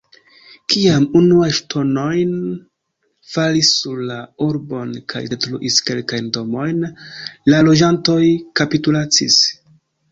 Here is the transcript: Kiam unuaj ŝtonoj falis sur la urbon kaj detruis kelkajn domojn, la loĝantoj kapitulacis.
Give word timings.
Kiam 0.73 1.03
unuaj 1.19 1.49
ŝtonoj 1.57 2.15
falis 3.35 3.71
sur 3.83 4.01
la 4.13 4.19
urbon 4.49 4.97
kaj 5.15 5.23
detruis 5.35 5.81
kelkajn 5.91 6.33
domojn, 6.41 6.83
la 7.55 7.63
loĝantoj 7.71 8.21
kapitulacis. 8.63 9.43